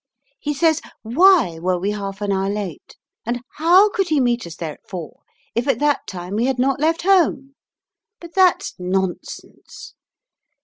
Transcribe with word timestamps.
He 0.39 0.55
says, 0.55 0.81
Why 1.03 1.59
were 1.59 1.77
we 1.77 1.91
half 1.91 2.21
an 2.21 2.31
hour 2.31 2.49
late? 2.49 2.97
and 3.23 3.39
how 3.57 3.91
could 3.91 4.07
he 4.09 4.19
meet 4.19 4.47
us 4.47 4.55
there 4.55 4.73
at 4.73 4.87
four 4.89 5.19
if 5.53 5.67
at 5.67 5.77
that 5.77 6.07
time 6.07 6.33
we 6.37 6.45
had 6.45 6.57
not 6.57 6.79
left 6.79 7.03
home? 7.03 7.53
But 8.19 8.33
that's 8.33 8.73
nonsense. 8.79 9.93